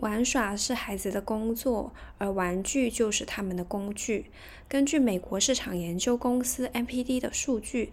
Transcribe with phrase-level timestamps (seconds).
[0.00, 4.26] 玩耍是孩子的工作，而玩具就是他们的工具。
[4.66, 7.92] 根据美国市场研究公司 NPD 的数据，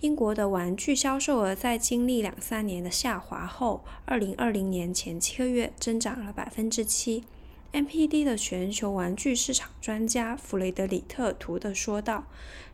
[0.00, 7.24] 英国的玩具销售额在经历两三年的下滑后，二零二零年前七个月增长了百分之七。
[7.72, 12.26] NPD 的全球玩具市场专家弗雷德里特·图德说道：“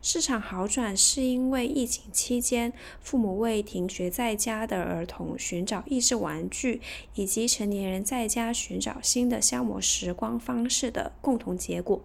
[0.03, 6.81] 市场好转是因为疫情期间，父母为停学在家的儿童寻找益智玩具，
[7.15, 12.03] 以及成年人在家寻找新的消磨时光方式的共同结果。”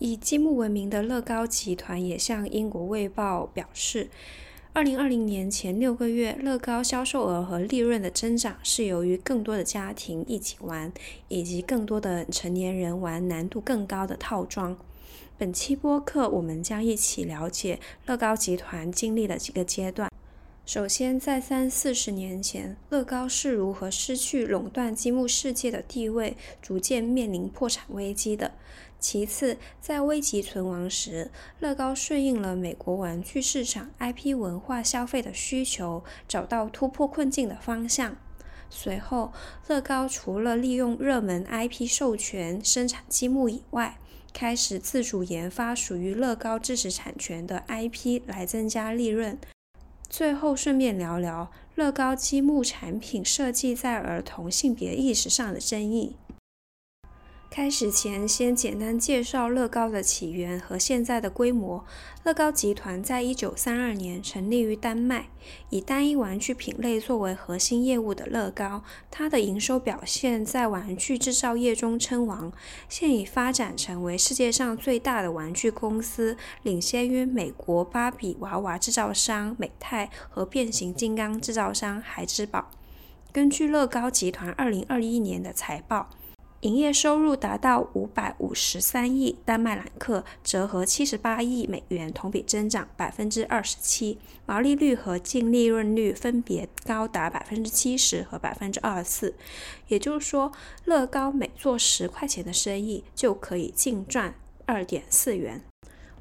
[0.00, 4.10] 以积木闻名的乐高集团也向英国卫报表示。
[4.74, 10.92] 二零二零年前六个月，乐高销售额和利润的增长是由于更多的家庭一起玩，
[11.28, 14.76] 以及更多的成年人玩难度更高的套装。
[15.38, 20.10] 本期播客，我们将一起了解乐高集团经历了几个阶段。
[20.66, 28.50] 首先，在三四十年前，乐高是如何失去垄断积木世界的地位，逐渐面临破产危机的。
[29.06, 38.16] 其次，在危急存亡时，乐高顺应了美国玩具市场 IP 文化消费的需求，找到突破困境的方向。
[38.70, 39.30] 随后，
[39.68, 43.98] 乐高除了利用热门 IP 授权生产积木以外，
[44.32, 49.38] 开始自主研发属于乐高知识产权的 IP 来增加利润。
[50.08, 56.16] 最后，顺便聊聊乐高积木产品设计在儿童性别意识上的争议。
[57.54, 61.84] 开始前，先简单介绍乐高的起源和现在的规模。
[62.24, 65.28] 乐高集团在一九三二年成立于丹麦，
[65.70, 72.52] 以单一玩具品类作为核心业务的乐高，它的营收表现在玩具制造业中称王，
[72.88, 82.68] 现已发展成为世界上最大的玩具公司，领先于美国芭比娃娃制造商美泰和变形金刚制造商孩之宝。
[83.30, 86.10] 根据乐高集团二零二一年的财报。
[86.64, 94.18] 营业收入达到五百五十三亿丹麦兰克，折合七十八亿美元，同比增长百分之二十七。
[94.46, 99.34] 毛利率和净利润率分别高达百分之七十和百分之二十四。
[99.88, 100.52] 也就是说，
[100.86, 105.62] 乐高每做十块钱的生意，就可以净赚二点四元。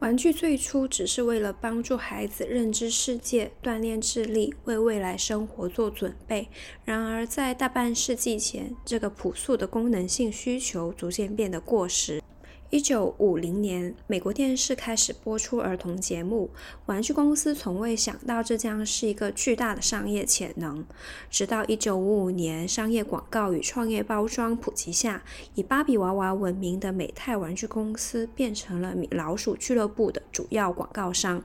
[0.04, 6.50] 玩具最初只是为了帮助孩子认知世界、锻炼智力、为未来生活做准备。
[6.84, 12.22] 然而，在大半世纪前，这个朴素的功能性需求逐渐变得过时。
[12.74, 16.50] 一九五零年，美国电视开始播出儿童节目。
[16.88, 20.84] 玩具公司从未想到这将是一个巨大的商业潜能。
[21.30, 25.24] 直到一九五五年，商业广告与创业包装普及下，
[25.54, 31.44] 以芭比娃娃闻名的美泰玩具公司变成了米老鼠俱乐部的主要广告商，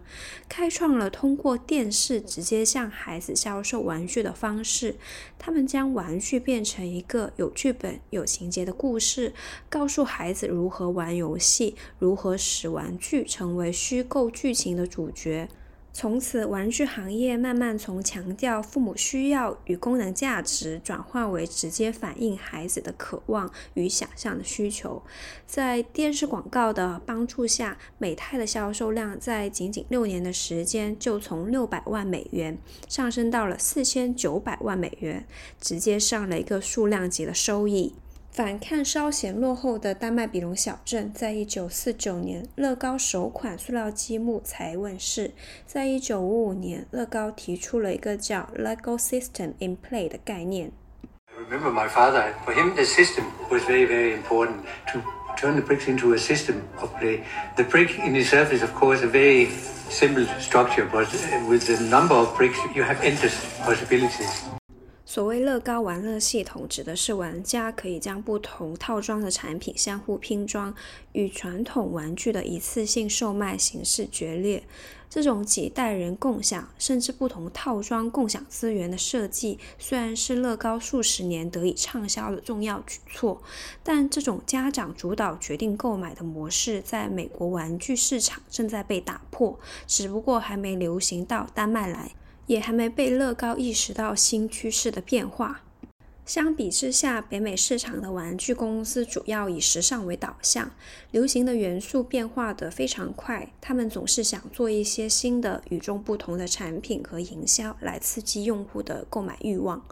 [0.48, 4.96] 开创了通过电视直接向孩子销售玩具的方式。
[5.38, 9.34] 他们将玩具变成一个有剧本、有情节的故事，
[9.68, 11.17] 告诉孩子如何玩。
[11.18, 15.48] 游戏如何使玩具成为虚构剧情的主角？
[15.90, 25.02] 从此，玩具行业慢慢从强调父母需要与功能价值，转化为直接反映孩子的渴望与想象的需求。
[25.44, 35.26] 在电视广告的帮助下，美泰的销售量在仅仅六年的时间，就从六百万美元上升到了四千九百万美元，
[35.60, 37.94] 直接上了一个数量级的收益。
[38.37, 45.31] 反看稍显落后的丹麦比隆小镇，在一九四九年，乐高首款塑料积木才问世。
[45.67, 50.71] 在一九五五年，乐高提出了一个叫 “Lego System in Play” 的概念。
[51.37, 52.33] Remember my father?
[52.43, 54.99] For him, the system was very, very important to
[55.37, 57.21] turn the bricks into a system of play.
[57.55, 59.49] The brick in itself is, of course, a very
[59.91, 61.07] simple structure, but
[61.47, 64.56] with the number of bricks, you have endless possibilities.
[65.10, 70.74] 所谓乐高玩乐系统，指的是玩家可以将不同套装的产品相互拼装，
[71.12, 74.64] 与传统玩具的一次性售卖形式决裂。
[75.08, 83.40] 这种几代人共享，甚至不同套装共享资源的设计，虽然是乐高数十年得以畅销的重要举措，
[83.82, 92.10] 但这种家长主导决定购买的模式，在美国玩具市场正在被打破，只不过还没流行到丹麦来。
[92.48, 95.60] 也还没被乐高意识到新趋势的变化。
[96.26, 100.72] 相比之下，北美市场的玩具公司主要以时尚为导向，
[101.10, 103.50] 流行的元素变化得非常快。
[103.62, 109.82] 他们总是想做一些新的、与众不同的产品和营销，来刺激用户的购买欲望。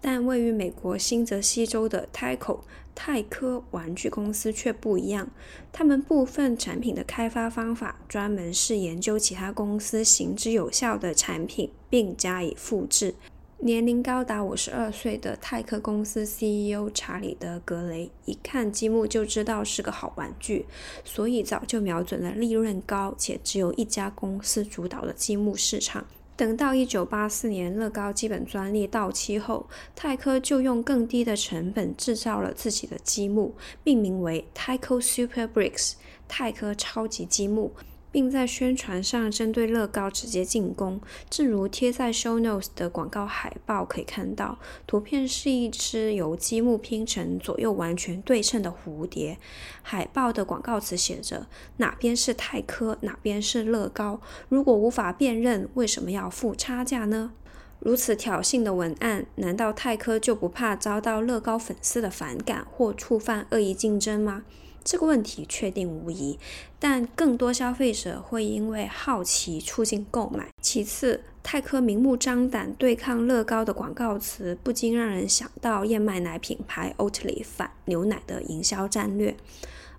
[0.00, 2.60] 但位于美国新泽西州的 Tyco
[2.94, 5.30] 泰科玩具公司却不一样，
[5.72, 13.14] 他们部分产品的开发方法专门是研究其他公司行之有效的产品，并加以复制。
[13.58, 20.66] 年龄高达五十二岁的泰克公司 CEO 查理德格雷一看积木就知道是个好玩具，
[21.04, 26.04] 所以早就瞄准了利润高且只有一家公司主导的积木市场。
[26.42, 33.54] 等到一九八四年乐高基本专利到期后，泰科就用更低的成本制造了自己的积木，
[33.84, 35.92] 命名为 Tyco Super Bricks（
[36.26, 37.70] 泰科超级积木）。
[38.12, 41.00] 并在宣传上针对乐高直接进攻，
[41.30, 49.38] 正如贴在 Show Notes 的广告海报可以看到，图片是一只由积木拼成、左右完全对称的蝴蝶。
[49.82, 51.46] 海报的广告词写着
[51.78, 54.20] ：“哪边是泰科，哪边是乐高。
[54.50, 57.32] 如果无法辨认，为什么要付差价呢？”
[57.80, 64.44] 如此挑衅的文案，难道泰科就不怕遭到乐高粉丝的反感或触犯恶意竞争吗？
[64.84, 66.38] 这个问题确定无疑，
[66.78, 70.48] 但更多消费者会因为好奇促进购买。
[70.60, 79.36] 其次，泰科明目张胆对抗乐高的广告词，不禁让人想到燕麦奶品牌 Oatly 反牛奶的营销战略。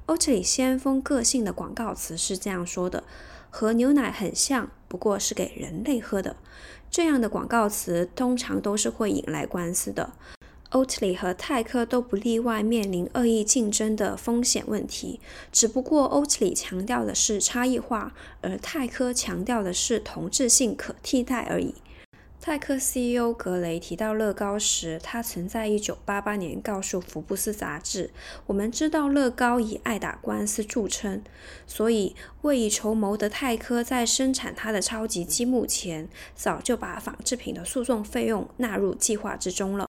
[0.08, 3.06] Oatly 先锋个性的广告词是这样说的
[3.50, 6.36] ：“和牛奶很像，不过是给人类喝的。”
[6.92, 10.12] 这样的广告词通常都是会引来官司的。
[10.74, 15.20] Oatly 和泰科都不例外，面临恶意竞争的风险问题。
[15.52, 21.76] 只不过 Oatly 强调的是差异化，而泰科强调的是同质性可替代而已。
[22.42, 28.10] 泰科 CEO 格雷提到乐高时，他曾在1988年告诉福布斯杂志
[28.48, 31.24] ：“我们知道乐高以爱打官司著称，
[31.68, 39.86] 所以未雨绸缪的泰科在生产它的超级积木前，早就把仿制品的诉讼费用纳入计划之中了。”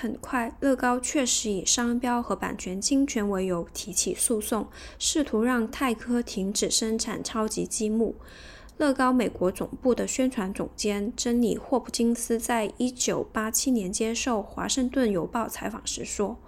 [0.00, 8.14] 很快，乐高确实以商标和版权侵权为由提起诉讼，试图让泰科停止生产超级积木。
[8.76, 16.38] 乐高美国总部的宣传总监珍妮·霍普金斯在一九八七年接受《华盛顿邮报》采访时说：“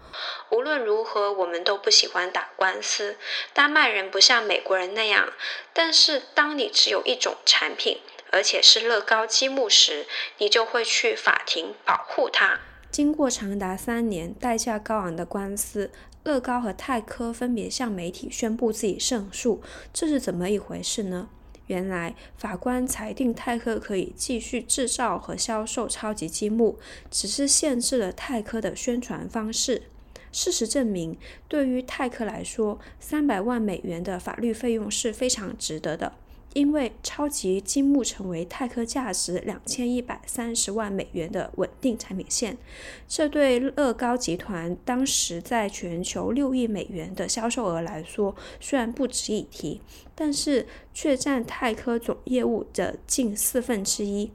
[0.53, 3.17] 无论如何，我们都不喜欢打官司。
[3.53, 5.29] 丹麦人不像美国人那样，
[5.73, 7.99] 但是当你只有一种产品，
[8.31, 10.07] 而且是乐高积木时，
[10.39, 15.91] 你就会去法庭保护它。”经过长达三年、代价高昂的官司，
[16.25, 19.63] 乐高和泰科分别向媒体宣布自己胜诉。
[19.93, 21.29] 这是怎么一回事呢？
[21.69, 26.81] 原来，法官裁定泰科可以继续制造和销售超级积木，
[27.13, 29.85] 只是限制了泰科的宣传方式。
[30.33, 31.17] 事实证明，
[31.47, 36.13] 对于泰科来说，三百万美元的法律费用是非常值得的。
[36.53, 42.59] 因为超级积木成为泰科价值两千一百三十万美元的稳定产品线，
[43.07, 49.81] 这对乐高集团当时在全球六亿美元的销售额来说，虽然不值一提，
[50.15, 54.33] 但是却占泰科总业务的近四分之一。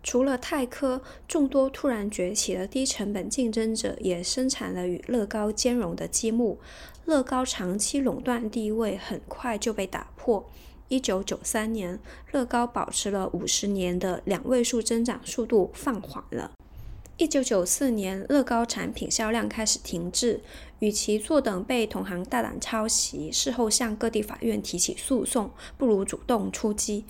[0.00, 6.58] 除了泰科，众多突然崛起的低成本竞争者也生产了与乐高兼容的积木，
[7.04, 10.48] 乐高长期垄断地位很快就被打破。
[10.88, 11.98] 一九九三年，
[12.32, 16.52] 乐高保持了五十年的两位数增长速度放缓了。
[17.18, 20.40] 一九九四年，乐高产品销量开始停滞。
[20.78, 27.04] 与其坐等被同行大胆抄袭，事后向各地法院提起诉讼，不如主动出击。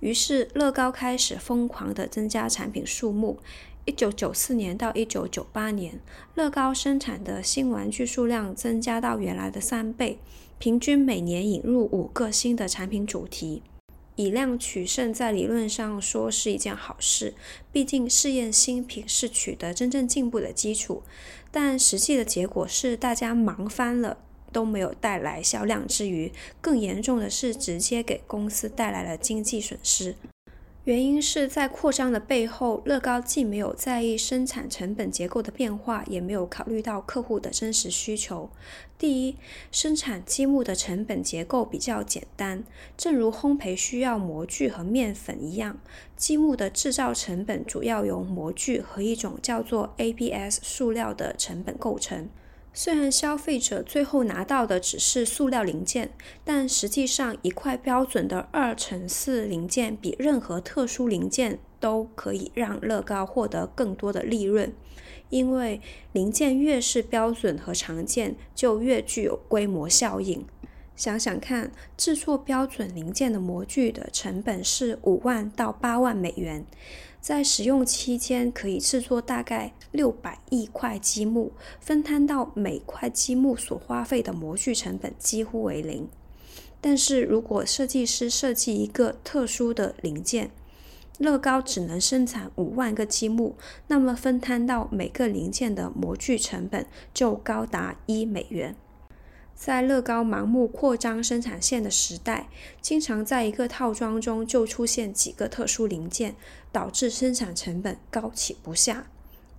[0.00, 3.38] 于是，乐高开始疯狂地增加产品数目。
[3.84, 6.00] 一九九四年到一九九八年，
[6.34, 10.18] 乐高生产的新玩具数量增加到原来的三倍。
[10.62, 13.64] 平均每年引入五个新的产品主题，
[14.14, 17.34] 以量取胜，在理论上说是一件好事，
[17.72, 21.02] 毕竟试验新品是取得真正进步的基础。
[21.50, 24.18] 但实际的结果是，大家忙翻了，
[24.52, 30.14] 都没有带来销量之余，更严重的是，直接给公司带来了经济损失。
[30.84, 38.50] 原因是在扩张的背后，乐高既没有在意生产成本结构的变化，也没有考虑到客户的真实需求。
[38.98, 39.36] 第一，
[39.70, 42.64] 生产积木的成本结构比较简单，
[42.96, 45.78] 正如烘焙需要模具和面粉一样，
[46.16, 52.28] 积木的制造成本主要由模具和一种叫做 ABS 塑料的成本构成。
[52.74, 56.10] 虽然消费者最后拿到的只是塑料零件，
[56.42, 64.72] 但实际上一块标准的二乘四零件比任何特殊零件都可以让乐高获得更多的利润，
[65.28, 70.46] 因为零件越是标准和常见，就越具有规模效应。
[70.96, 76.64] 想想看，制作标准零件的模具的成本是五万到八万美元。
[77.22, 86.08] 在使用期间，可以制作大概六百亿块积木，分摊到每块积木所花费的模具成本几乎为零。
[86.80, 90.50] 但是如果设计师设计一个特殊的零件，
[91.18, 93.54] 乐高只能生产五万个积木，
[93.86, 98.74] 那么分摊到每个零件的模具成本就高达一美元。
[99.54, 102.48] 在乐高盲目扩张生产线的时代，
[102.80, 106.34] 经常在一个套装中就出现几个特殊零件，
[106.72, 109.06] 导致生产成本高企不下。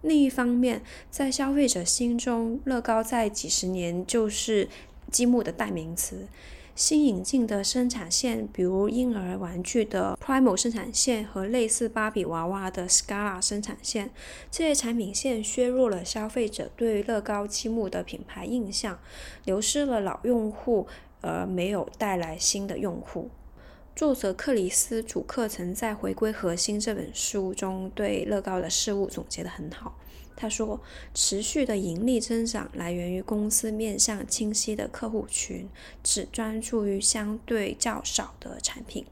[0.02, 4.68] 另一方面，在消费者心中，乐高在几十年就是
[5.10, 6.28] 积木的代名词。
[6.76, 14.10] 新引进的生产线，比如婴儿玩具的 Primo 生产线和类似芭比娃娃的 Scala 生产线，
[14.50, 18.98] 这些产品线削弱了消费者对乐高积木的品牌印象，
[19.46, 20.88] 流失了老用户，
[21.22, 23.30] 而没有带来新的用户。
[23.96, 29.96] 作者克里斯主克曾在《回归核心》这本书中对乐高的事物总结得很好。
[30.36, 30.82] 他说
[31.14, 35.70] ：“持续的盈利增长来源于公司面向清晰的客户群，
[36.04, 39.06] 只专注于相对较少的产品。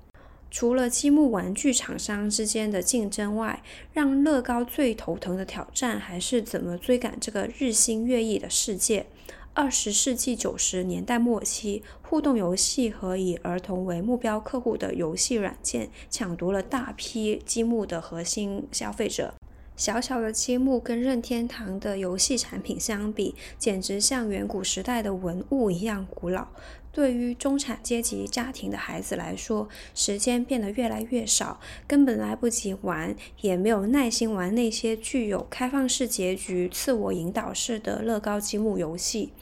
[0.50, 3.64] 除了积木玩具厂商之间的竞争外，
[3.94, 9.06] 让乐高最头疼的挑战还是怎么追赶这个日新月异的世界。
[9.54, 19.34] 二十世纪九十年代末期，互动游戏和以儿童为目标客户的游戏软件抢夺了大批积木的核心消费者。”
[19.82, 26.50] 小小的积木跟任天堂的游戏产品相比，简直像远古时代的文物一样古老。
[26.92, 39.34] 对于中产阶级家庭的孩子来说，时间变得越来越少，根本来不及玩，也没有耐心玩那些具有开放式结局、自我引导式的乐高积木游戏。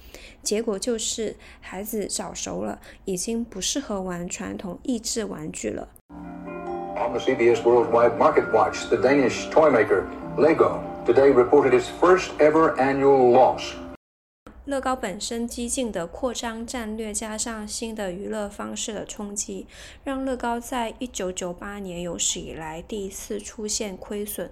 [0.42, 5.90] 结果就是，孩子早熟了，已经不适合玩传统益智玩具了。
[6.96, 10.04] On the CBS Worldwide Market Watch, the Danish toy maker
[10.40, 13.74] Lego today reported its first ever annual loss.
[14.64, 19.68] 乐高本身激进的扩张战略，加上新的娱乐方式的冲击，
[20.06, 24.50] 让乐高在一九九八年有史以来第一次出现亏损，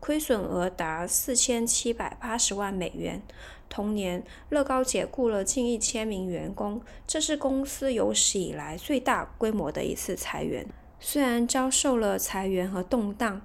[0.00, 3.22] 亏损额达四千七百八十万美元。
[3.68, 10.66] 同年，乐高解雇了近一千名员工，这是公司有史以来最大规模的一次裁员。
[11.04, 13.42] 虽然遭受了裁员和动荡，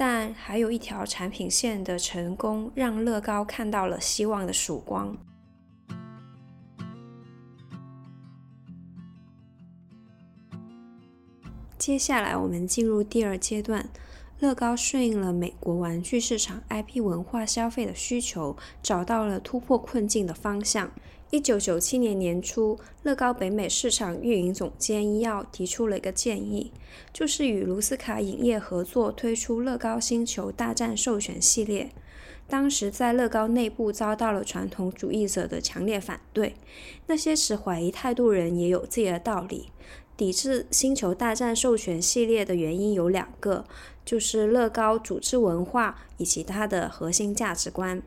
[0.00, 5.16] 但还有一条产品线的成功，让乐高看到了希望的曙光。
[11.76, 13.88] 接下来，我们进入第二阶段，
[14.40, 20.92] 乐高顺应了美国玩具市场 IP 文化消费的需求，找到了突破困境的方向。
[21.30, 26.72] 一九九七年年初，乐高北美市场运营总监伊奥提出了一个建议，
[27.12, 31.90] 就是与卢斯卡影业合作推出乐高星球大战授权系列。
[32.46, 36.54] 当时在乐高内部遭到了传统主义者的强烈反对，
[37.08, 39.70] 那些持怀疑态度人也有自己的道理。
[40.16, 43.64] 抵制星球大战授权系列的原因有两个，
[44.08, 48.02] 就是乐高组织文化以及它的核心价值观。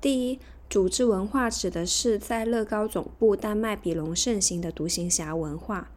[0.00, 0.40] 第一。
[0.70, 5.90] 组织文化指的是在乐高总部丹麦比龙盛行的独行侠文化。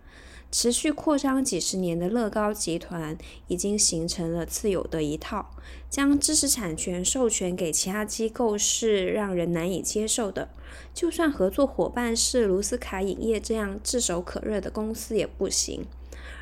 [0.49, 3.17] 持续扩张几十年的乐高集团
[3.47, 5.51] 已经形成了自有的一套，
[5.89, 10.47] 将知识产权授权给其他机构是让人难以接受的。
[10.93, 15.85] 就算合作伙伴是卢斯卡影业这样炙手可热的公司也不行。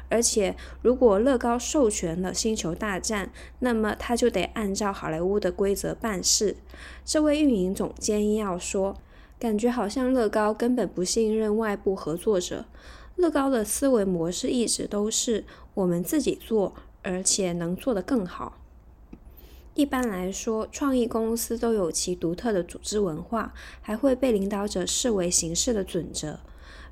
[0.10, 3.28] 而且，如果乐高授权了《星球大战》，
[3.60, 6.56] 那么他就得按照好莱坞的规则办事。
[7.06, 8.98] 这位运营总监要说
[9.40, 12.66] ：“感觉好像乐高根本不信任外部合作者。
[13.16, 16.74] 乐高的思维模式一直都是我们自己做，
[17.04, 18.58] 而且能做得更好。”
[19.76, 26.40] 一般来说，创意公司都有其独特的组织文化，还会被领导者视为行事的准则。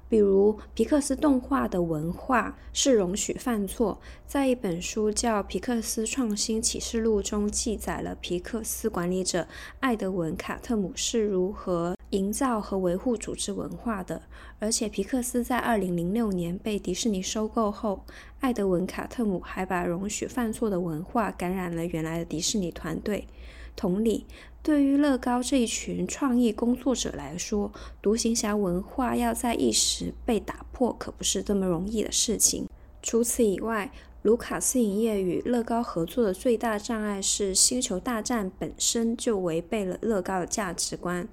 [0.09, 9.47] 比如皮克斯动画的文化是容许犯错，在一本书叫《皮克斯创新启示录》中记载了皮克斯管理者
[9.81, 14.21] 艾德文·卡特姆是如何营造和维护组织文化的。
[14.59, 18.05] 而且皮克斯在2006年被迪士尼收购后，
[18.39, 23.27] 艾德文·卡特姆还把容许犯错的文化感染了原来的迪士尼团队。
[23.75, 24.25] 同理。
[24.67, 27.71] 对于乐高这一群创意工作者来说，
[28.01, 32.67] 独行侠文化要在一时被打破，可不是这么容易的事情。
[33.01, 33.93] 除此以外，
[34.23, 41.25] 卢卡斯影业与乐高合作的最大障碍是《星球大战》本身就违背了乐高的价值观。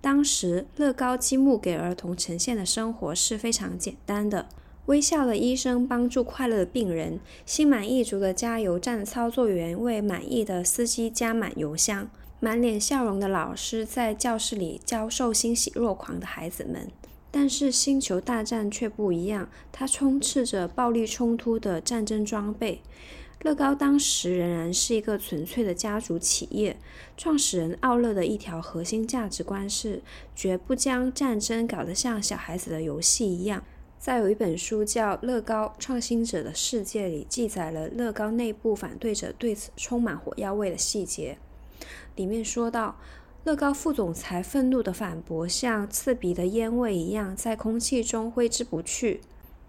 [0.00, 4.48] 当时，乐高积木给儿童呈现的生活是非常简单的：
[4.86, 12.10] 微笑的医生帮助快乐的病人，心满意足的加油站操作员为满意的司机加满油箱。
[12.44, 16.90] 满脸笑容的老师在教室里教授欣喜若狂的孩子们，
[17.30, 22.82] 但是《星球大战》却不一样，它充斥着暴力冲突的战争装备，
[23.40, 26.76] 乐高当时仍然是一个纯粹的家族企业。
[27.16, 30.02] 创始人奥勒的一条核心价值观是：
[30.36, 33.64] 绝不将战争搞得像小孩子的游戏一样。
[33.98, 41.38] 在有一本书叫《乐高创新者的世界》里，记载了乐高内部反对者对此充满火药味的细节。
[42.16, 42.96] 里面说到，
[43.44, 49.20] 乐高副总裁愤怒的反驳像刺鼻的烟味一样，在空气中挥之不去。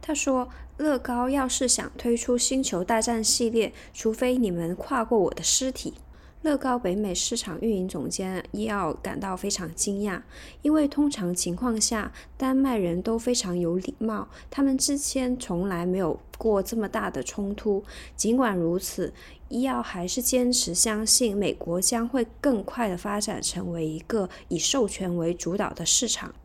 [0.02, 5.96] 他说：“乐高要是想推出《星球大战》系列，除非你们跨过我的尸体。”
[6.42, 10.22] 乐高北美市场运营总监伊奥感到非常惊讶，
[10.62, 17.84] 因为通常情况下，丹麦人都非常有礼貌，他们之间从来没有过这么大的冲突。
[18.16, 19.12] 尽管如此，
[19.50, 26.36] 伊奥还是坚持相信美国将会更快的发展成为一个以授权为主导的市场。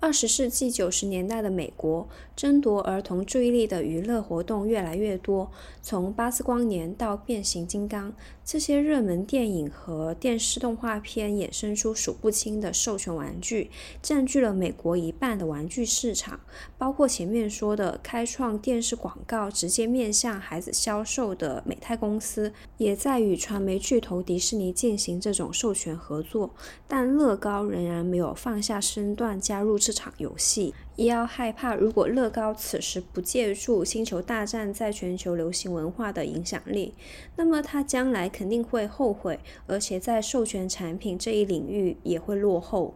[0.00, 5.48] 二十世纪九十年代的美国，争夺儿童注意力的娱乐活动越来越多。
[5.80, 8.10] 从《巴斯光年》到《变形金刚》，
[8.44, 13.70] 这些热门电影和电视动画片衍生出数不清的授权玩具，
[14.02, 16.40] 占据了美国一半的玩具市场。
[16.76, 26.50] 包括前面说的开创电视广告直接面向孩子销售的美泰公司，也在与传媒巨头迪士尼进行这种授权合作。
[26.88, 30.74] 但乐高仍然没有放下身段加入这场游戏。
[30.96, 36.92] 伊奥害怕，如果乐高此时不借助《星球大战》在全球流行文化的影响力，
[37.36, 42.94] 那么他将来肯定会后悔，而且在授权产品这一领域也会落后。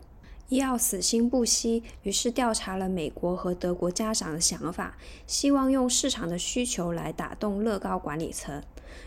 [0.48, 8.62] 伊奥死心不息，于是调查了美国和德国家长的想法，希望用市场的需求来打动乐高管理层。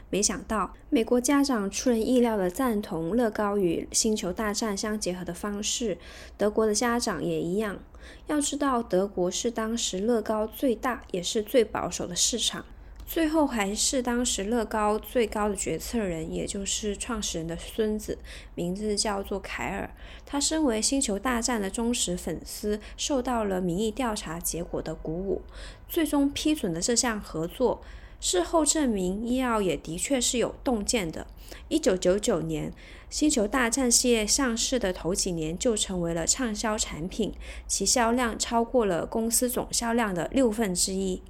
[0.10, 6.00] 没想到，美国家长出人意料的赞同乐高与《星球大战》相结合的方式，
[6.36, 7.80] 德国的家长也一样。
[8.28, 12.66] 要知道，德国是当时乐高最大也是最保守的市场。
[13.06, 18.20] 最后还是当时乐高最高的决策人，也就是创始人的孙子，
[18.54, 19.90] 名字叫做凯尔。
[20.28, 25.42] 他身为《星球大战》的忠实粉丝，受到了民意调查结果的鼓舞，
[25.88, 27.82] 最终批准了这项合作。
[28.22, 31.26] 事后证明，伊奥也的确是有洞见的。
[31.70, 32.70] 一九九九年，
[33.10, 37.34] 《星球大战》系列上市的头几年就成为了畅销产品，
[37.68, 41.22] 其销量超过了公司总销量的六分之一。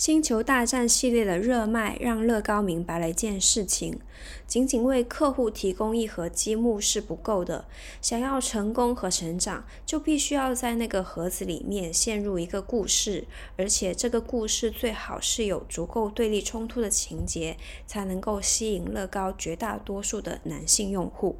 [0.00, 3.98] 星球大战系列的热卖让乐高明白了一件事情：
[4.46, 7.66] 仅仅为客户提供一盒积木是不够的。
[8.00, 13.26] 想要成功和成长，就必须要在那个盒子里面陷入一个故事，
[13.58, 21.36] 而且这个故事最好是有足够对立冲突的情节，才能够吸引乐高绝大多数的男性用户。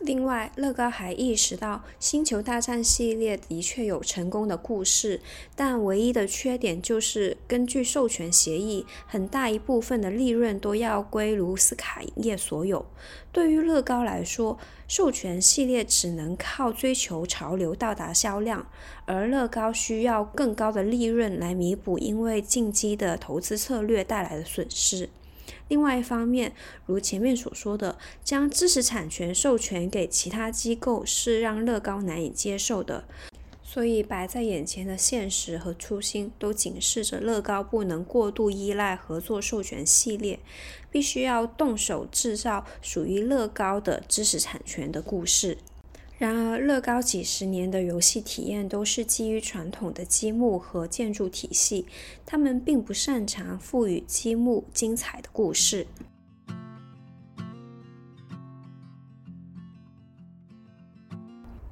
[0.00, 5.20] 另外，乐高还意识到，《星球大战》系列的确有成功的故事，
[5.56, 12.86] 但唯一的缺点就是根据授权协议，很大一部分的利润都要归卢斯卡影业所有。
[13.32, 14.56] 对于乐高来说，
[14.86, 18.68] 授权系列只能靠追求潮流到达销量，
[19.04, 25.10] 而乐高需要更高的利润来弥补因为进击的投资策略带来的损失。
[25.68, 26.52] 另外一方面，
[26.86, 33.04] 如前面所说的，将知识产权授权给其他机构是让乐高难以接受的。
[33.62, 40.40] 所以，摆在眼前的现实和初心都警示着乐高不能过度依赖合作授权系列，
[40.90, 45.58] 必须要动手制造属于乐高的知识产权的故事。
[46.18, 51.86] 然而，乐高几十年的游戏体验都是基于传统的积木和建筑体系，
[52.26, 55.86] 他们并不擅长赋予积木精彩的故事。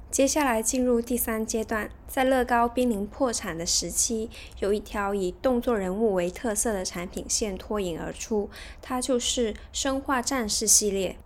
[0.09, 4.29] 接下来进入第三阶段，在乐高濒临破产的时期，
[4.59, 8.49] 有一条以动作人物为特色的产品线脱颖而出，
[8.81, 11.17] 它就是《生化战士》系列。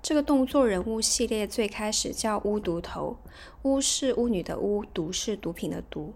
[0.00, 3.18] 这个动作人物系列最开始叫巫毒头，
[3.62, 6.14] 巫是巫女的巫，毒是毒品的毒。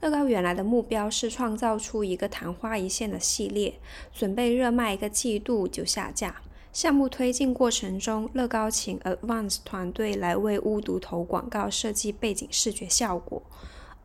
[0.00, 3.80] 乐高原来的目标是创造出一个昙花一现的系列，
[4.12, 6.42] 准备热卖一个季度就下架。
[6.72, 13.42] 项目推进过程中，乐高请 Advance 团队来为巫毒头广告设计背景视觉效果。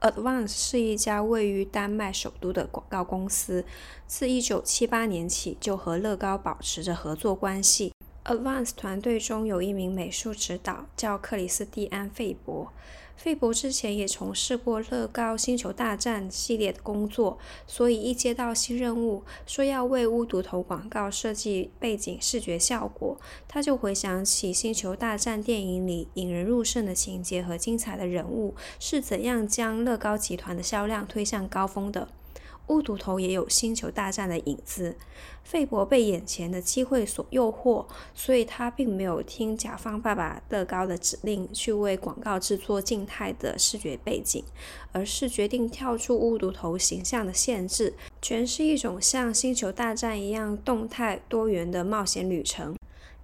[0.02, 3.66] Advance 是一家位于丹麦首都的广告公司，
[4.06, 7.92] 自1978年起就和乐高保持着合作关系。
[8.28, 12.74] Advance 团队中有一名美术指导，叫克里斯蒂安·费伯。
[13.16, 32.10] 费伯之前也从事过乐高星球大战系列的工作，所以一接到新任务，说要为巫毒头广告设计背景视觉效果，他就回想起星球大战电影里引人入胜的情节和精彩的人物是怎样将乐高集团的销量推向高峰的。
[32.68, 34.96] 乌毒头也有星球大战的影子。
[35.44, 44.44] 费伯被眼前的机会所诱惑，所以他并没有听甲方爸爸乐高的指令去为广告制作静态的视觉背景，
[44.92, 52.76] 而是决定跳出乌毒头形象的限制，诠释一种像星球大战一样动态多元的冒险旅程。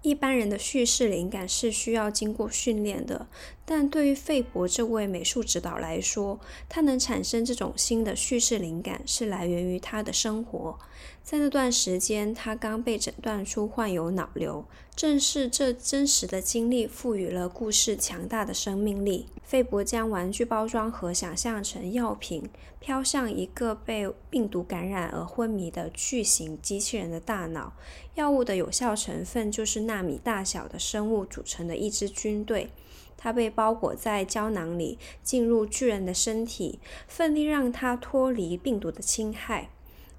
[0.03, 3.25] 一般人的叙事灵感是需要经过训练的，
[3.65, 10.77] 但对于费伯这位美术指导来说，他能产生这种新的叙事灵感是来源于他的生活。
[11.23, 19.27] 在那段时间，他刚被诊断出患有脑瘤，正是这真实的经历赋予了故事强大的生命力。
[19.41, 22.49] 费伯将玩具包装盒想象成药品，
[22.81, 27.71] 飘向一个被病毒感染而昏迷的巨型机器人的大脑。
[28.15, 32.69] 药物的有效成分就是纳米大小的生物组成的一支军队，
[33.15, 39.69] 它被包裹在胶囊里，进入巨人的身体，奋力让它脱离病毒的侵害。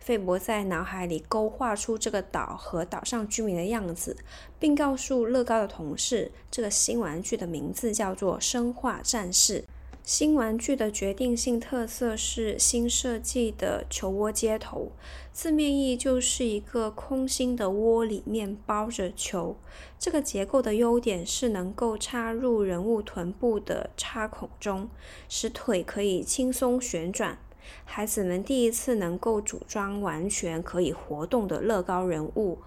[0.04, 4.14] 费伯在脑海里勾画出这个岛和岛上居民的样子，
[4.58, 9.64] 并告诉乐高的同事，这个新玩具的名字叫做“生化战士”。
[10.04, 14.92] 新玩具的决定性特色是新设计的球窝接头，
[15.32, 19.56] 字面意义就是一个空心的窝，里面包着球。
[19.98, 24.90] 这个结构的优点是能够插入人物臀部的插孔中，
[25.30, 27.38] 使腿可以轻松旋转。
[27.84, 32.58] 孩子们第一次能够组装完全可以活动的乐高人物，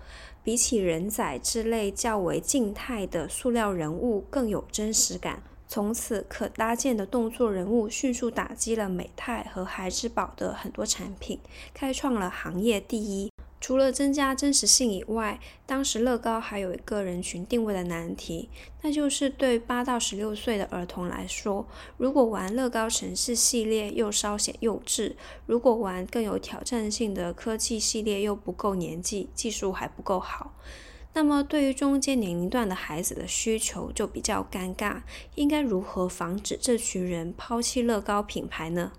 [0.44, 5.44] 比起人仔之类较为静态的塑料人物更有真实感。
[5.68, 11.40] 从此，可搭建的动作人物迅速打击了美泰和孩之宝的很多产品，
[11.74, 13.30] 开创了行业第一。
[13.68, 18.48] 除了增加真实性以外，当时乐高还有一个人群定位的难题，
[18.82, 30.54] 那就是对八到十六岁的儿童来说，如果玩乐高城市系列又稍显幼稚，如果玩更有挑战性的科技系列又不够年纪，技术还不够好，
[31.12, 35.02] 那么对于中间年龄段的孩子的需求就比较尴尬。
[35.36, 38.94] 应该如何防止这群人抛弃乐高品牌呢？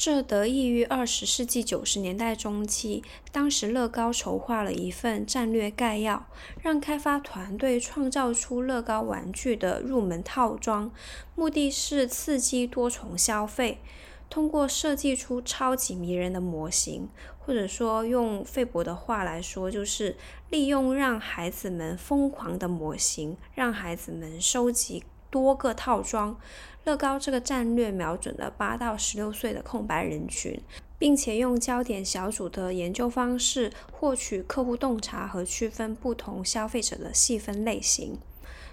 [0.00, 6.26] 这得益于二十世纪九十年代中期，当时乐高筹划了一份战略概要，
[6.62, 10.90] 让开发团队创造出乐高玩具的入门套装，
[11.34, 13.82] 目的是刺激多重消费。
[14.30, 20.16] 通过设计出超级迷人的模型，或者说用费伯的话来说，就是
[20.48, 26.36] 利用让孩子们疯狂的模型，让孩子们收集多个套装。
[26.84, 30.58] 乐高这个战略瞄准了八到十六岁的空白人群，
[30.98, 38.18] 并且用焦点小组的研究方式获取客户洞察和区分不同消费者的细分类型。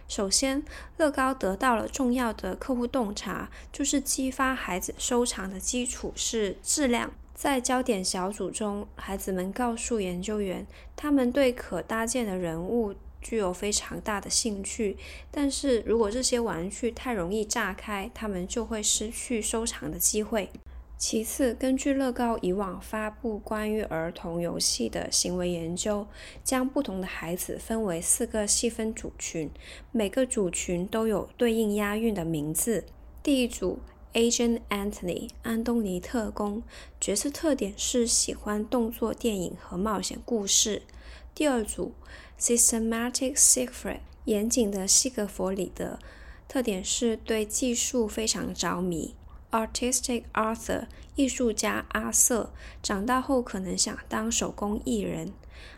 [0.07, 0.63] 首先，
[0.95, 7.11] 乐高得到了重要的客户洞察，就是激发孩子收藏的基础是质量。
[7.35, 10.65] 在焦点小组中，孩子们告诉研究员，
[10.95, 12.95] 他们对可搭建的人物。
[13.27, 14.95] 具有非常大的兴趣，
[15.29, 20.49] 但是如果这些玩具太容易炸开，他们就会失去收藏的机会。
[20.97, 26.07] 其次，根据乐高以往发布关于儿童游戏的行为研究，
[26.41, 29.51] 将不同的孩子分为四个细分组群，
[29.91, 32.85] 每个组群都有对应押韵的名字。
[33.21, 33.79] 第一组
[34.13, 36.63] ，Agent Anthony，安东尼特工，
[37.01, 40.83] 角色特点是喜欢动作电影和冒险故事。
[41.35, 41.91] 第二组。
[42.39, 45.97] Systematic Siegfried，严谨的西格弗里德，
[46.47, 49.15] 特点是对技术非常着迷。
[49.49, 52.51] Artistic Arthur，艺术家阿瑟，
[52.83, 55.33] 长大后可能想当手工艺人。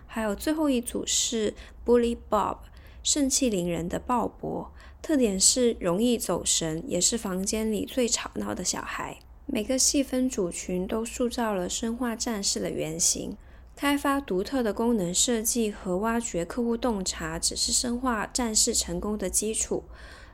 [0.06, 1.54] 还有最后一组是
[1.86, 2.58] Bully Bob，
[3.04, 4.68] 盛气凌人的鲍勃，
[5.02, 9.20] 特点是容易走神，也是房间里最吵闹的小孩。
[9.46, 13.38] 每个细分组群都塑造了生化战士的原型。
[13.82, 19.86] 开发独特的功能设计和挖掘客户洞察，只是生化战士成功的基础。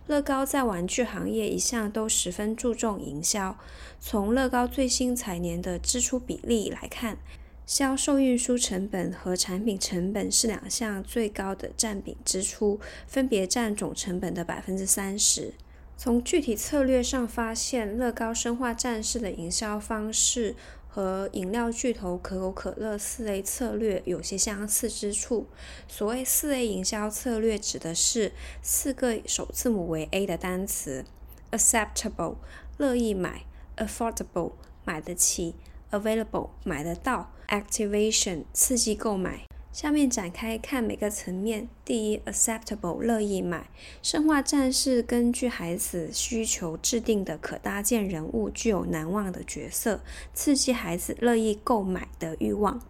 [0.07, 3.55] 乐高在玩具行业一向都十分注重营销。
[3.99, 7.19] 从乐高最新财年的支出比例来看，
[7.67, 15.53] 销售运输成本和产品成本是两项最高的占比支出，分别占总成本的百分之三十。
[15.97, 20.55] 从具体策略上发现，乐高生化战士的营销方式。
[20.95, 25.45] 和饮料巨头可口可乐四 A 策略有些相似之处。
[25.89, 28.31] 所谓四 A 营销策略，指的是
[28.61, 31.03] 四个首字母为 A 的单词
[31.51, 32.37] ：acceptable
[32.77, 33.43] 乐意买
[33.75, 34.53] ，affordable
[34.85, 35.55] 买得起
[35.91, 39.41] ，available 买得到，activation 刺激购买
[39.75, 41.67] 下面展开看每个层面。
[41.83, 43.69] 第一，acceptable 乐意买。
[44.01, 49.99] 生化战士根据孩子需求制定的可搭建人物，具有难忘的角色，
[50.33, 52.81] 刺激孩子乐意购买的欲望。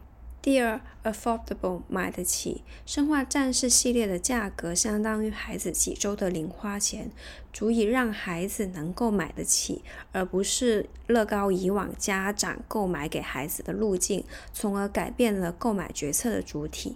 [0.46, 2.62] 第二，affordable 买得起。
[2.86, 7.10] 生化战士系列的价格相当于孩子几周的零花钱，
[7.52, 9.82] 足以让孩子能够买得起，
[10.12, 16.96] 而不是乐高以往家长购买给孩子的路径，从而改变了购买决策的主体。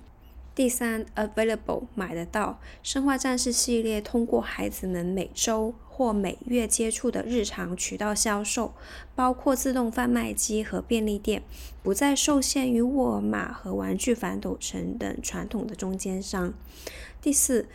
[0.53, 2.59] 第三，available 买得到。
[2.83, 8.73] 生化战士系列通过孩子们每周或每月接触的日常渠道销售，
[9.15, 11.43] 包括自动贩卖机和便利店，
[11.81, 16.53] 不再受限于沃尔玛和玩具反斗城等传统的中间商。
[17.21, 17.67] 第四。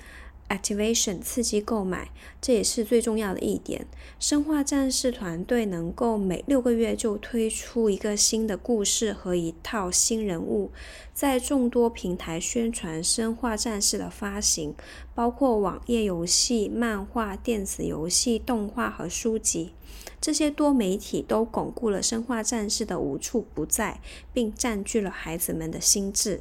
[0.48, 3.86] Activation 刺激购买，这也是最重要的一点。
[4.20, 10.70] 生化战士团队能够每六个月就推出一个新的故事和一套新人物，
[11.12, 14.74] 在众多平台宣传生化战士的发行，
[15.14, 19.72] 包括网页游戏、漫画、电子游戏、动画和书籍。
[20.20, 24.00] 这些多媒体都巩固了生化战士的无处不在，
[24.32, 26.40] 并占据了孩子们的心智。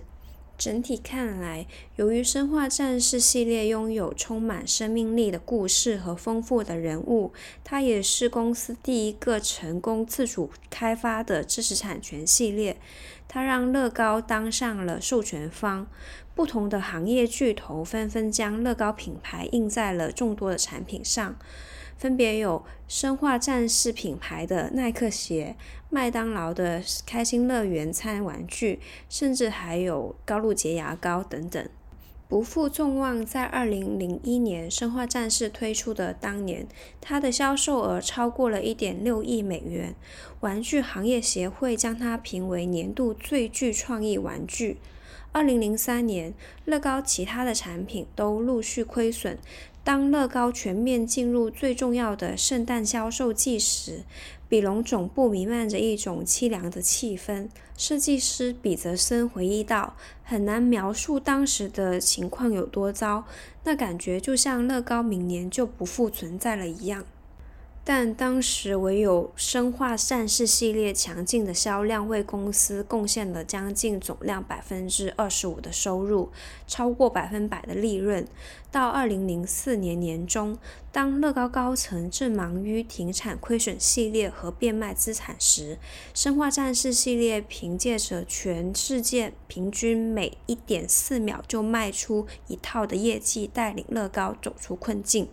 [0.57, 12.77] 整体看来，由于《生化战士》系列拥有充满生命力的故事和丰富的人物，它也是公司第一个成功自主开发的知识产权系列。
[13.27, 15.87] 它让乐高当上了授权方，
[16.35, 21.35] 不同的行业巨头纷纷将乐高品牌印在了众多的产品上。
[21.95, 25.55] 分别有生化战士品牌的耐克鞋、
[25.89, 31.69] 麦当劳的开心乐园餐玩具，甚至还有高露洁牙膏等等。
[32.27, 36.67] 不负众望，在二零零一年生化战士推出的当年，
[36.99, 39.93] 它的销售额超过了一点六亿美元。
[40.39, 44.77] 玩具行业协会将它评为年度最具创意玩具。
[45.33, 46.31] 二零零三年，
[46.65, 49.37] 乐高其他的产品都陆续亏损。
[49.83, 54.03] 当乐高全面进入最重要的圣诞销售季时，
[54.47, 57.49] 比隆总部弥漫着一种凄凉的气氛。
[57.75, 63.25] 设计师比泽森回忆道：“很难描述当时的情况有多糟，
[63.63, 67.03] 那感觉就像乐高明年就不复存在了一样。”
[67.85, 76.31] 但当时唯有生化战士系列强劲的销量为公司贡献了将近总量百分之二十五的收入，
[76.65, 78.25] 超过百分百的利润。
[78.71, 80.57] 到二零零四年年中，
[80.93, 85.77] 当乐高高层正忙于停产亏损系列和变卖资产时，
[86.13, 95.27] 生化战士系列凭借着全世界平均每一点四秒就卖出一套的业绩，带领乐高走出困境。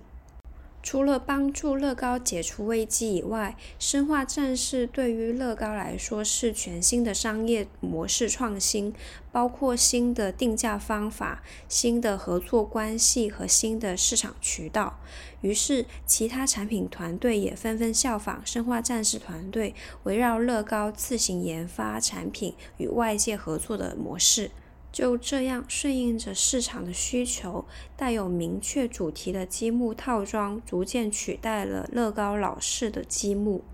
[0.83, 8.95] 除了帮助乐高解除危机以外，生化战士对于乐高来说是全新的商业模式创新，
[9.31, 14.99] 包括新的定价方法、新的合作关系和新的市场渠道。
[15.43, 24.51] 于是，其他产品团队也纷纷效仿生化战士团队，围绕乐高自行研发产品与外界合作的模式。
[24.93, 27.65] 就这样，顺应着市场的需求，
[27.97, 33.65] 带有明确主题的积木套装逐渐取代了乐高老式的积木。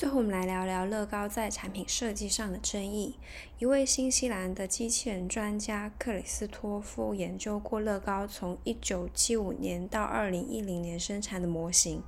[0.00, 3.16] 最后，我们来聊聊乐高在产品设计上的争议。
[3.58, 12.02] 一位新西兰的机器人专家克里斯托夫研究过乐高从1975年到2010年生产的模型，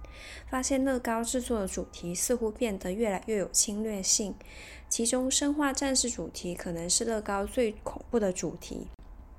[0.48, 4.34] 发现乐高制作的主题似乎变得越来越有侵略性。
[4.88, 8.86] 其中，生化战士主题可能是乐高最恐怖的主题。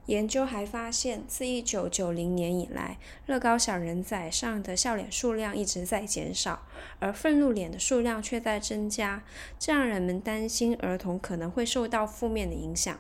[0.08, 6.68] 研究还发现，自1990年以来，乐高小人仔上的笑脸数量一直在减少，
[7.00, 9.24] 而愤怒脸的数量却在增加，
[9.58, 13.00] 这让人们担心儿童可能会受到负面的影响。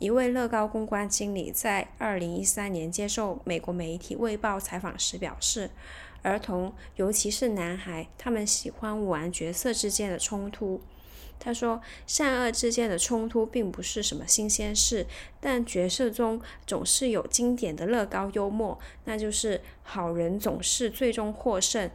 [0.00, 5.70] 一位乐高公关经理在2013年接受美国媒体《卫报》采访时表示，
[6.22, 10.80] 儿童，尤其是男孩，他们喜欢玩角色之间的冲突。
[11.44, 15.08] 他说：“善恶之间的冲突并不是什么新鲜事，
[15.40, 21.90] 但角色中总是有经典的乐高幽默，那就是好人总是最终获胜。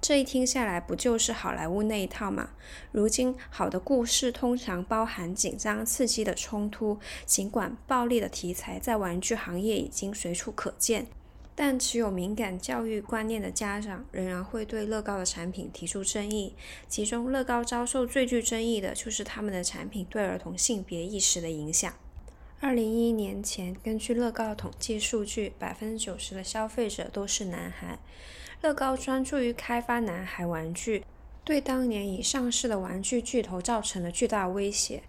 [0.00, 2.50] 这一听下来，不就是好莱坞那一套吗？
[2.92, 11.08] 如今，好的故事通常包含紧张刺激的冲突，尽管暴力的题材在玩具行业已经随处可见。”
[11.62, 16.54] 但持有敏感教育观念的家长仍然会对乐高的产品提出争议。
[16.88, 21.92] 其中，乐高遭受最具争议的就是他们的产品对儿童性别意识的影响。
[22.60, 27.98] 二零一一年前，根据乐高统计数据，百分之九十的消费者都是男孩，
[28.62, 31.04] 乐高专注于开发男孩玩具，
[31.44, 35.02] 对当年已上市的玩具巨头造成了巨大威胁。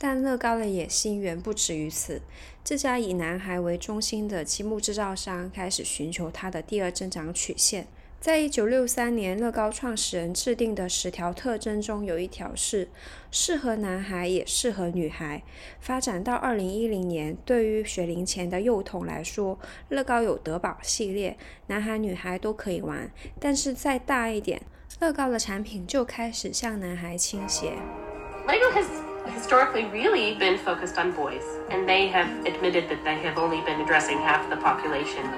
[0.00, 2.22] 但乐高的野心远不止于此。
[2.68, 7.86] 这家以男孩为中心的积木制造商开始寻求它的第二增长曲线。
[8.20, 12.90] 在一九六三年，乐高创始人制定的十条特征中，有一条是
[13.30, 15.42] 适合男孩也适合女孩。
[15.80, 23.10] 发展到二零一零年，对于学龄前的幼童来说，乐高有德宝系列，男孩女孩都可以玩。
[23.40, 24.60] 但是再大一点，
[25.00, 27.72] 乐高的产品就开始向男孩倾斜。
[28.46, 33.61] Lego has historically really been focused on boys, and they have admitted that they have only
[33.61, 35.29] been addressing half the population.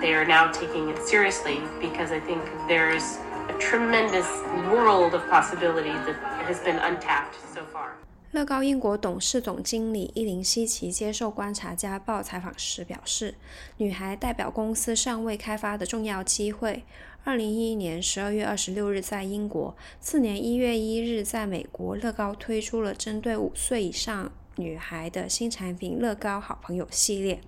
[0.00, 4.26] they are now taking it seriously because I think there's a tremendous
[4.72, 6.16] world of possibility that
[6.46, 7.96] has been untapped so far.
[8.32, 13.34] 乐高英国董事总经理伊林希奇接受《观察家报》采访时表示：“
[13.78, 16.84] 女孩代表公司尚未开发的重要机会。”
[17.25, 27.41] 二零一一年十二月二十六日在英国，次年一月一日在美国，乐高推出了针对五岁以上女孩的新产品——乐高好朋友系列。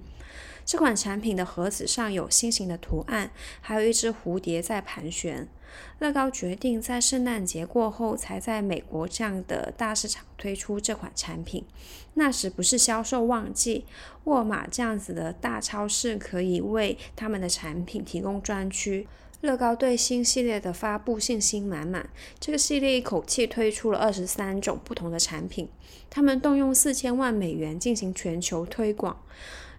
[0.65, 3.29] 这款产品的盒子上有心形的图案，
[3.61, 5.47] 还有一只蝴蝶在盘旋。
[5.99, 11.63] 乐高决定在圣诞节过后才在美国这样的大市场推出这款产品。
[12.15, 13.85] 那时不是销售旺季，
[14.23, 19.07] 沃尔玛这样子的大超市可以为他们的产品提供专区。
[19.41, 25.69] 乐高对新系列的发布信心满满，这个系列一口气推出了二十三种不同的产品，
[26.09, 29.21] 他们动用四千万美元进行全球推广。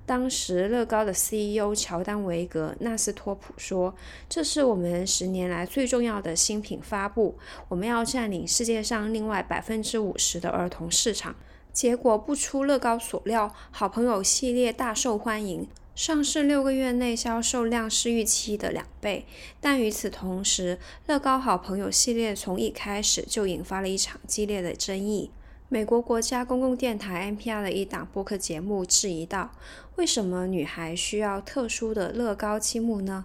[0.07, 3.95] 当时，乐高的 CEO 乔丹·维格纳斯托普说
[4.31, 7.37] ：“这是我们十年来最重要的新品发布，
[7.69, 11.35] 我们要占领世界上另外百分之五十的儿童市场。”
[11.71, 15.69] 结果不出乐高所料，好朋友系列大受欢迎，
[15.99, 19.27] 上市六个月内销售量是预期的两倍。
[19.61, 25.33] 但与此同时，乐高好朋友系列从一开始就引发了一场激烈的争议。
[25.69, 29.51] 美国国家公共电台 NPR 的一档播客节目质疑道
[29.99, 33.25] ：“为什么女孩需要特殊的乐高积木呢？”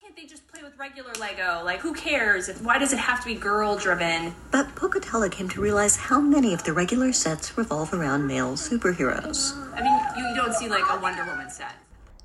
[0.00, 1.62] Can't they just play with regular Lego?
[1.70, 2.50] Like, who cares?
[2.62, 4.32] Why does it have to be girl driven?
[4.50, 9.52] But Pocatello came to realize how many of the regular sets revolve around male superheroes.
[9.74, 11.74] I mean, you, you don't see like a Wonder Woman set.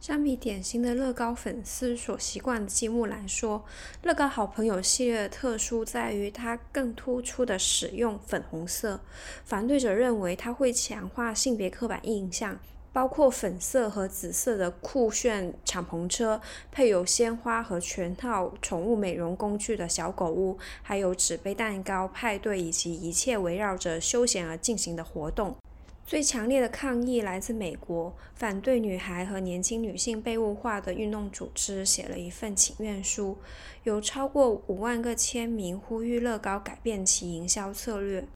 [0.02, 3.64] 相比典型的乐高粉丝所习惯的积木来说，
[4.02, 9.00] 乐高好朋友系列的特殊在于它更突出的使用粉红色。
[9.46, 12.58] 反对者认为它会强化性别刻板印象，
[12.92, 25.56] 包括粉色和紫色的酷炫敞篷车、配有鲜花和全套宠物美容工具的小狗屋，还有纸杯蛋糕派对以及一切围绕着休闲而进行的活动。
[26.06, 33.38] 最强烈的抗议来自美国，反对女孩和年轻女性被物化的运动组织写了一份请愿书，
[33.84, 38.28] 有超过五万个签名，呼吁乐高改变其营销策略。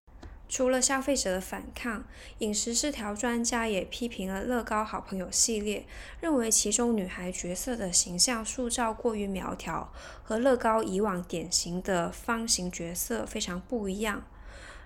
[0.47, 2.05] 除了消费者的反抗，
[2.37, 5.85] 饮食失调专家也批评了乐高好朋友系列，
[6.21, 9.91] 认为其中女孩角色的形象塑造过于苗条，
[10.23, 14.23] 和乐高以往典型的方形角色非常不一样。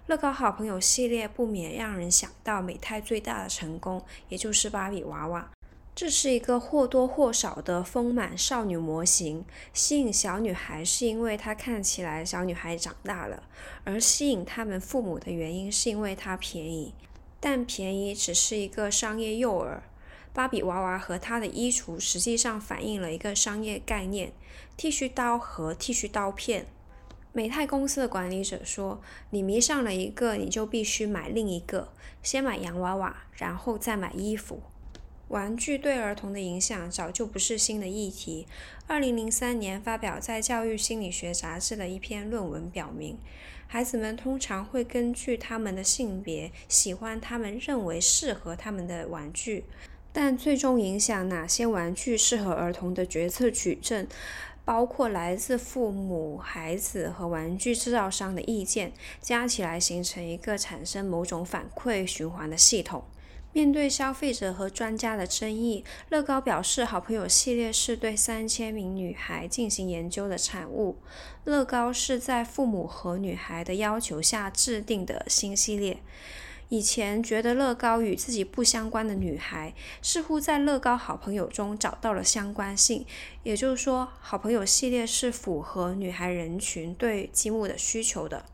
[0.09, 5.51] 乐高好朋友系列不免让人想到美泰最大的成功，也就是芭比娃娃。
[5.93, 13.43] 这是一个或多或少的丰满少女模型，吸引小女孩是因为她看起来小女孩长大了，
[13.83, 16.95] 而吸引他们父母的原因是因为它便宜。
[17.39, 19.77] 但便宜只是一个商业诱饵。
[20.33, 24.31] 芭比娃娃和她的衣橱实际上反映了一个商业概念：
[24.75, 26.65] 剃须刀和剃须刀片。
[27.31, 31.89] 美泰公司的管理者说：“你迷上了一个，你就必须买另一个。
[32.23, 34.61] 先买洋娃娃，然后再买衣服。
[35.27, 38.47] 玩具对儿童的影响早就不是新的议题。
[38.87, 43.15] 二零零三年发表在《教育心理学杂志》的一篇论文表明，
[43.67, 49.65] 孩子们通常会根据他们的性别喜欢他们认为适合他们的玩具，
[50.11, 54.07] 但最终影响哪些玩具适合儿童的决策取证。”
[54.69, 63.03] 包括来自父母、孩子和玩具制造商的意见，加起来形成一个产生某种反馈循环的系统。
[63.51, 70.97] 面对消费者和专家的争议，乐高表示，好朋友系列是对三千名女孩进行研究的产物。
[71.45, 75.97] 乐高是在父母和女孩的要求下制定的新系列。
[76.69, 83.05] 以前觉得乐高与自己不相关的女孩，似乎在乐高好朋友中找到了相关性。
[83.43, 88.45] 也就是说，好朋友系列是符合女孩人群对积木的需求的。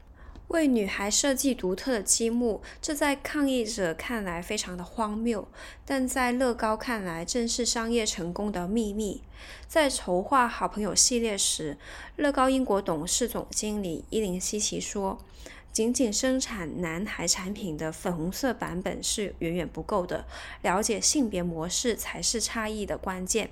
[0.50, 5.48] 为女孩设计独特的积木，这在抗议者看来非常的荒谬，
[5.84, 9.24] 但在乐高看来正是商业成功的秘密。
[9.68, 11.78] 在筹划好朋友系列时，
[12.16, 15.18] 乐高英国董事总经理伊林西奇说
[15.76, 20.26] ：“仅仅生产男孩产品的粉红色版本是远远不够的，
[20.62, 23.50] 了解性别模式才是差异的关键。”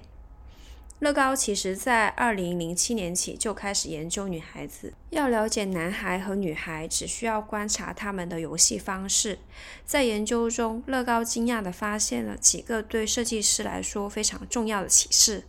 [1.00, 4.94] 乐高其实在二零零七年起就开始研究女孩子。
[5.10, 9.40] 要了解男孩和女孩，只需要观察他们的游戏方式。
[9.86, 15.44] 在研究中，乐高惊讶地发现了几个对设计师来说非常重要的启示。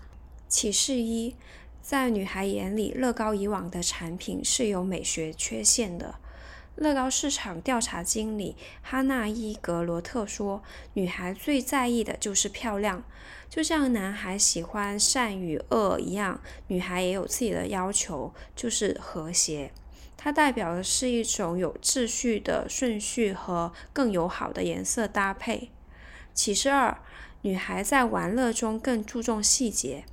[0.49, 1.37] 启示一：
[1.81, 6.17] 在女孩眼里，乐高以往的产品是有美学缺陷的。
[6.77, 10.63] 乐高市场调查经理哈纳伊格罗特说
[10.95, 13.05] ：“女孩最在意的就是漂亮，
[13.49, 19.71] 就像男孩喜欢善与恶一样，女孩也有自己的要求，就是和谐。
[20.17, 25.71] 它代表的是一种有秩序的顺序和更友好的颜色搭配。”
[26.35, 26.99] 启示二：
[27.43, 30.05] 女孩在玩乐中更注重细节。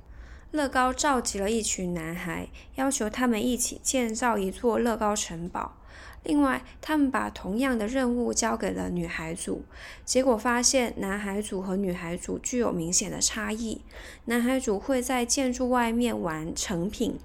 [0.52, 5.78] 乐高召集了一群男孩，要求他们一起建造一座乐高城堡。
[6.24, 9.64] 另外，他们把同样的任务交给了女孩组，
[10.04, 13.80] 结果发现男孩组和女孩组具有明显的差异。
[14.26, 17.18] 男孩组会在建筑外面玩成品，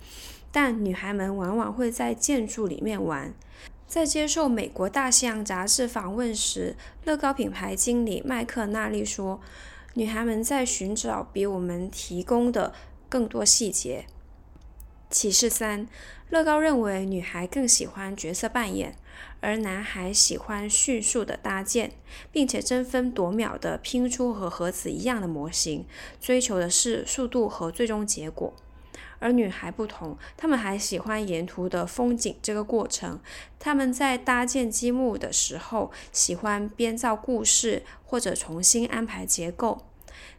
[0.52, 3.34] 但女孩们往往会在建筑里面玩。
[3.86, 6.76] 在接受美国大西洋杂志访问时，
[7.06, 9.40] 乐高品牌经理麦克纳利说
[9.94, 12.74] ：“女孩们在寻找比我们提供的
[13.08, 14.06] 更多细节。”
[15.10, 15.88] 启示三。
[16.30, 18.98] 乐高认为女孩更喜欢角色扮演，
[19.40, 21.94] 而男孩喜欢迅速的搭建，
[22.34, 25.86] 并且争分夺秒地拼出和盒子一样的模型，
[26.20, 28.54] 追求的是速度和最终结果。
[29.20, 33.22] 而女孩不同，她们还喜欢沿途的风景这个过程。
[33.58, 39.86] 她们在搭建积木的时候，喜欢编造故事或者重新安排结构。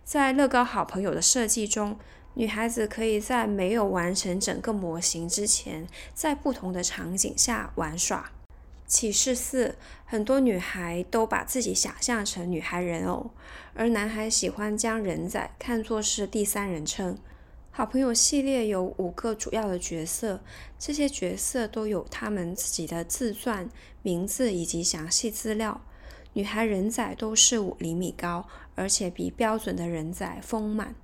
[0.04, 1.98] 在乐高好朋友的设计中。
[2.38, 8.30] 女孩子可以在没有完成整个模型之前，在不同的场景下玩耍。
[8.86, 9.74] 启示四：
[10.06, 13.32] 很多女孩都把自己想象成女孩人偶，
[13.74, 17.18] 而男孩喜欢将人仔看作是第三人称。
[17.72, 20.40] 好朋友系列有五个主要的角色，
[20.78, 23.68] 这些角色都有他们自己的自传、
[24.02, 25.80] 名字以及详细资料。
[26.34, 30.94] 女孩人仔都是五厘米高，而且比标准的人仔丰满。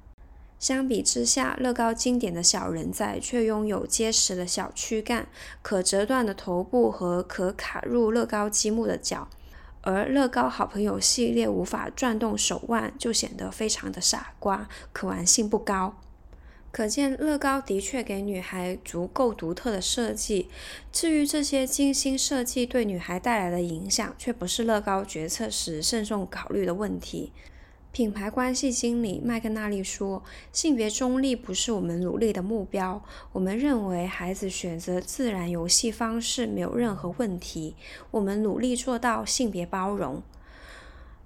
[0.64, 5.28] 相比之下，乐高经典的小人仔却拥有结实的小躯干、
[5.60, 9.28] 可折断的头部和可卡入乐高积木的脚，
[9.82, 16.00] 而乐高好朋友系列无法转动手腕，就显得非常的傻瓜，可玩性不高。
[16.72, 20.48] 可见乐高的确给女孩足够独特的设计。
[20.90, 27.32] 至于这些精心设计对女孩带来的影响，却不是乐高决策时慎重考虑的问题。
[27.94, 30.20] 品牌关系经理麦克纳利说
[30.50, 33.00] ：“性别中立不是我们努力的目标。
[33.30, 37.76] 我们认为孩子选择自然游戏方式没有任何问题。
[38.10, 40.20] 我们努力做到性别包容。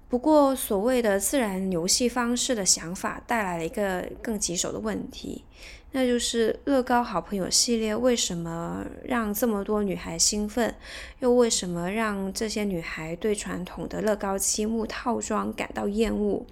[0.09, 5.45] 不过，所谓的自然游戏方式的想法带来了一个更棘手的问题，
[5.91, 10.75] 那就是乐高好朋友系列为什么让这么多女孩兴奋，
[11.19, 16.45] 又为什么让这些女孩对传统的乐高积木套装感到厌恶？”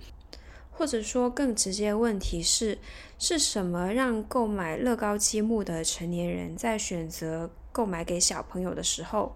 [0.71, 2.77] 或者说更直接的问题是，
[3.17, 9.33] 是什么让购买乐高积木的成年人在选择购买给小朋友的时候？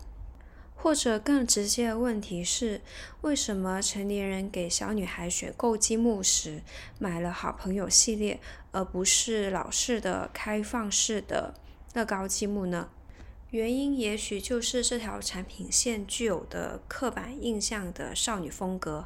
[0.81, 2.81] 或者更直接的问题是，
[3.21, 6.63] 为什么成年人给小女孩选购积木时
[6.97, 8.39] 买了好朋友系列，
[8.71, 11.53] 而不是老式的开放式的
[11.93, 12.89] 乐高积木呢？
[13.51, 19.05] 原因也许就是这条产品线具有的刻板印象的少女风格。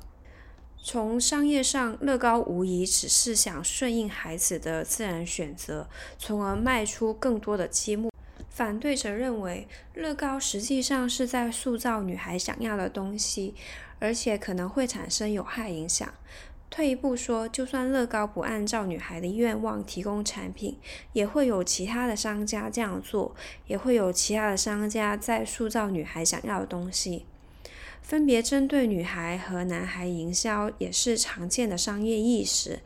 [0.82, 8.14] 从商业上，乐高无疑只是想顺应孩子的自然选择，从而卖出更多的积木。
[8.56, 13.53] 反对者认为，乐高实际上是在塑造女孩想要的东西，
[13.99, 16.14] 而且可能会产生有害影响。
[16.70, 20.78] 退一步说，就算乐高不按照女孩的愿望提供产品，
[21.12, 23.36] 也会有其他的商家这样做，
[23.68, 27.26] 也会有其他的商家在塑造女孩想要的东西。
[28.01, 32.80] 分别针对女孩和男孩营销也是常见的商业意识，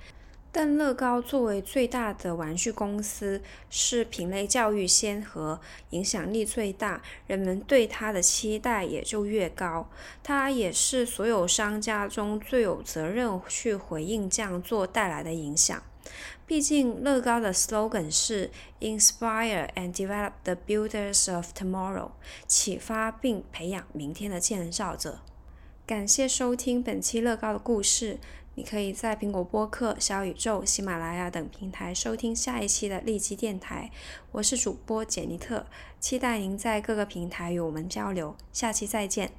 [0.51, 9.89] 但乐高作为最大的玩具公司，是品类教育先河，影响力最大，人们对它的期待也就越高。
[10.23, 15.83] 它也是所有商家中最有责任去回应这样做带来的影响。
[16.47, 22.09] 毕竟乐高的 slogan 是 “Inspire and develop the builders of tomorrow”，
[22.47, 25.19] 启发并培养明天的建造者。
[25.85, 28.19] 感谢收听本期乐高的故事。
[28.59, 33.89] 你可以在苹果播客、小宇宙、喜马拉雅等平台收听下一期的立即电台。
[34.33, 35.65] 我是主播简妮特，
[35.97, 38.35] 期待您在各个平台与我们交流。
[38.51, 39.31] 下期再见。